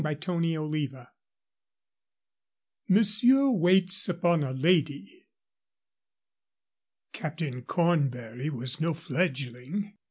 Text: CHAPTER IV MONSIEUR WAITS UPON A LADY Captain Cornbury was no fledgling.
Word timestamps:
CHAPTER 0.03 0.43
IV 0.63 0.95
MONSIEUR 2.89 3.51
WAITS 3.51 4.09
UPON 4.09 4.43
A 4.43 4.51
LADY 4.51 5.27
Captain 7.13 7.61
Cornbury 7.61 8.49
was 8.49 8.81
no 8.81 8.95
fledgling. 8.95 9.93